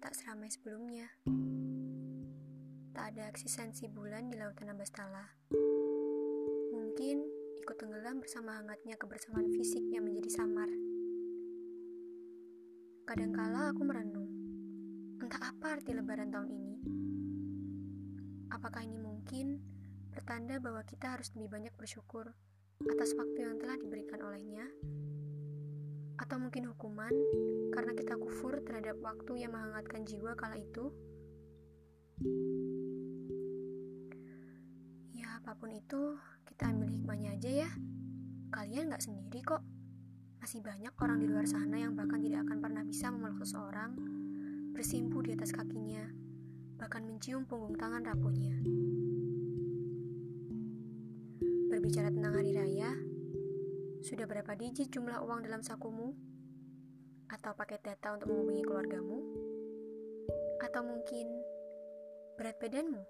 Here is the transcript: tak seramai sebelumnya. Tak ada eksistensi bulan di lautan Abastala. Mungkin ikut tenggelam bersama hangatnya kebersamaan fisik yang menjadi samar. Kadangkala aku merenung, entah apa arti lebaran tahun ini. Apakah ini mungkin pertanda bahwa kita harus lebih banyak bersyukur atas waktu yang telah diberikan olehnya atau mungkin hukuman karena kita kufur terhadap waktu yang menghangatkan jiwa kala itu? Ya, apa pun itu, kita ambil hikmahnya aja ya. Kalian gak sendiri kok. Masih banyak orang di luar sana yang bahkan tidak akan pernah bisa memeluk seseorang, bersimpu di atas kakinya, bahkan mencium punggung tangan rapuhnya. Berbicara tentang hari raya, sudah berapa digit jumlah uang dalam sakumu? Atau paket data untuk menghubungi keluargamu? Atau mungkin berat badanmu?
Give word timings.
tak 0.00 0.16
seramai 0.16 0.48
sebelumnya. 0.48 1.08
Tak 2.96 3.04
ada 3.12 3.28
eksistensi 3.28 3.84
bulan 3.84 4.32
di 4.32 4.36
lautan 4.40 4.72
Abastala. 4.72 5.28
Mungkin 6.72 7.16
ikut 7.60 7.76
tenggelam 7.76 8.24
bersama 8.24 8.56
hangatnya 8.56 8.96
kebersamaan 8.96 9.52
fisik 9.52 9.84
yang 9.92 10.08
menjadi 10.08 10.40
samar. 10.40 10.72
Kadangkala 13.04 13.76
aku 13.76 13.84
merenung, 13.84 14.32
entah 15.20 15.52
apa 15.52 15.80
arti 15.80 15.92
lebaran 15.92 16.32
tahun 16.32 16.48
ini. 16.52 16.76
Apakah 18.56 18.88
ini 18.88 18.96
mungkin 18.96 19.60
pertanda 20.16 20.56
bahwa 20.60 20.80
kita 20.84 21.16
harus 21.16 21.28
lebih 21.36 21.60
banyak 21.60 21.74
bersyukur 21.76 22.32
atas 22.84 23.12
waktu 23.20 23.48
yang 23.48 23.60
telah 23.60 23.76
diberikan 23.76 24.20
olehnya 24.24 24.64
atau 26.32 26.48
mungkin 26.48 26.64
hukuman 26.72 27.12
karena 27.76 27.92
kita 27.92 28.16
kufur 28.16 28.56
terhadap 28.64 28.96
waktu 29.04 29.44
yang 29.44 29.52
menghangatkan 29.52 30.08
jiwa 30.08 30.32
kala 30.32 30.56
itu? 30.56 30.88
Ya, 35.12 35.36
apa 35.36 35.52
pun 35.60 35.76
itu, 35.76 36.16
kita 36.48 36.72
ambil 36.72 36.88
hikmahnya 36.88 37.36
aja 37.36 37.68
ya. 37.68 37.70
Kalian 38.48 38.96
gak 38.96 39.04
sendiri 39.04 39.44
kok. 39.44 39.60
Masih 40.40 40.64
banyak 40.64 40.96
orang 41.04 41.20
di 41.20 41.28
luar 41.28 41.44
sana 41.44 41.76
yang 41.76 41.92
bahkan 41.92 42.24
tidak 42.24 42.48
akan 42.48 42.64
pernah 42.64 42.80
bisa 42.80 43.12
memeluk 43.12 43.44
seseorang, 43.44 43.92
bersimpu 44.72 45.20
di 45.20 45.36
atas 45.36 45.52
kakinya, 45.52 46.08
bahkan 46.80 47.04
mencium 47.04 47.44
punggung 47.44 47.76
tangan 47.76 48.08
rapuhnya. 48.08 48.56
Berbicara 51.68 52.08
tentang 52.08 52.40
hari 52.40 52.56
raya, 52.56 53.11
sudah 54.02 54.26
berapa 54.26 54.58
digit 54.58 54.90
jumlah 54.90 55.22
uang 55.22 55.46
dalam 55.46 55.62
sakumu? 55.62 56.10
Atau 57.30 57.54
paket 57.54 57.86
data 57.86 58.18
untuk 58.18 58.34
menghubungi 58.34 58.62
keluargamu? 58.66 59.18
Atau 60.58 60.82
mungkin 60.82 61.26
berat 62.34 62.58
badanmu? 62.58 63.02